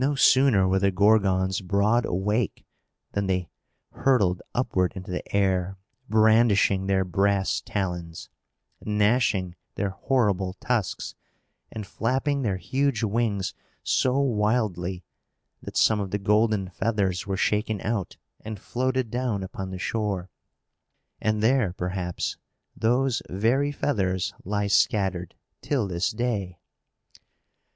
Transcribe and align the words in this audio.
No 0.03 0.15
sooner 0.15 0.67
were 0.67 0.79
the 0.79 0.89
Gorgons 0.89 1.61
broad 1.61 2.05
awake 2.07 2.65
than 3.11 3.27
they 3.27 3.49
hurtled 3.91 4.41
upward 4.55 4.93
into 4.95 5.11
the 5.11 5.21
air, 5.31 5.77
brandishing 6.09 6.87
their 6.87 7.05
brass 7.05 7.61
talons, 7.63 8.27
gnashing 8.83 9.53
their 9.75 9.91
horrible 9.91 10.53
tusks, 10.53 11.13
and 11.71 11.85
flapping 11.85 12.41
their 12.41 12.57
huge 12.57 13.03
wings 13.03 13.53
so 13.83 14.17
wildly, 14.17 15.03
that 15.61 15.77
some 15.77 15.99
of 15.99 16.09
the 16.09 16.17
golden 16.17 16.71
feathers 16.71 17.27
were 17.27 17.37
shaken 17.37 17.79
out, 17.81 18.17
and 18.43 18.57
floated 18.59 19.11
down 19.11 19.43
upon 19.43 19.69
the 19.69 19.77
shore. 19.77 20.31
And 21.21 21.43
there, 21.43 21.73
perhaps, 21.73 22.37
those 22.75 23.21
very 23.29 23.71
feathers 23.71 24.33
lie 24.43 24.65
scattered 24.65 25.35
till 25.61 25.87
this 25.87 26.09
day. 26.09 26.57